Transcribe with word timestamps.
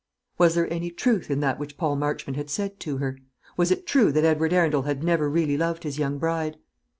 Was 0.39 0.55
there 0.55 0.65
any 0.73 0.89
truth 0.89 1.29
in 1.29 1.41
that 1.41 1.59
which 1.59 1.77
Paul 1.77 1.95
Marchmont 1.95 2.35
had 2.35 2.49
said 2.49 2.79
to 2.79 2.97
her? 2.97 3.19
Was 3.55 3.69
it 3.69 3.85
true 3.85 4.11
that 4.13 4.25
Edward 4.25 4.51
Arundel 4.51 4.81
had 4.81 5.03
never 5.03 5.29
really 5.29 5.57
loved 5.57 5.83
his 5.83 5.99
young 5.99 6.17
bride? 6.17 6.57